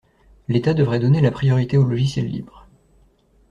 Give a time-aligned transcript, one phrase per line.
[0.47, 2.65] L'état devrait donner la priorité aux logiciels libres.